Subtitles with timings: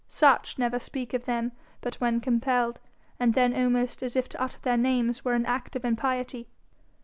[0.09, 2.79] Such never speak of them but when compelled,
[3.19, 6.47] and then almost as if to utter their names were an act of impiety.